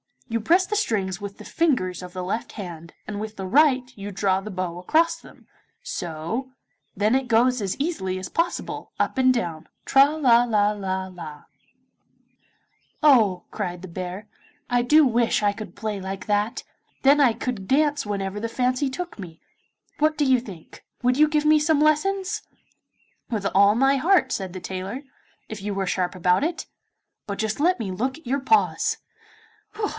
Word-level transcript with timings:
you 0.27 0.39
press 0.39 0.65
the 0.65 0.75
strings 0.77 1.19
with 1.19 1.37
the 1.37 1.45
fingers 1.45 2.01
of 2.01 2.13
the 2.13 2.23
left 2.23 2.53
hand, 2.53 2.93
and 3.05 3.19
with 3.19 3.35
the 3.35 3.45
right, 3.45 3.91
you 3.95 4.09
draw 4.11 4.39
the 4.39 4.49
bow 4.49 4.79
across 4.79 5.17
them, 5.19 5.45
so 5.83 6.49
then 6.95 7.13
it 7.15 7.27
goes 7.27 7.61
as 7.61 7.75
easily 7.77 8.17
as 8.17 8.29
possible, 8.29 8.93
up 8.97 9.17
and 9.17 9.33
down, 9.33 9.67
tra 9.85 10.05
la 10.15 10.45
la 10.45 10.71
la 10.71 11.05
la' 11.07 11.43
'Oh,' 13.03 13.43
cried 13.51 13.81
the 13.83 13.89
bear, 13.89 14.27
'I 14.71 14.81
do 14.83 15.05
wish 15.05 15.43
I 15.43 15.51
could 15.51 15.75
play 15.75 15.99
like 15.99 16.25
that, 16.27 16.63
then 17.03 17.19
I 17.19 17.33
could 17.33 17.67
dance 17.67 18.05
whenever 18.05 18.39
the 18.39 18.49
fancy 18.49 18.89
took 18.89 19.19
me. 19.19 19.39
What 19.99 20.17
do 20.17 20.25
you 20.25 20.39
think? 20.39 20.83
Would 21.03 21.17
you 21.17 21.27
give 21.27 21.45
me 21.45 21.59
some 21.59 21.81
lessons?' 21.81 22.41
'With 23.29 23.45
all 23.53 23.75
my 23.75 23.97
heart,' 23.97 24.31
said 24.31 24.53
the 24.53 24.61
tailor, 24.61 25.03
'if 25.49 25.61
you 25.61 25.77
are 25.79 25.85
sharp 25.85 26.15
about 26.15 26.43
it. 26.43 26.65
But 27.27 27.37
just 27.37 27.59
let 27.59 27.79
me 27.79 27.91
look 27.91 28.17
at 28.17 28.25
your 28.25 28.39
paws. 28.39 28.97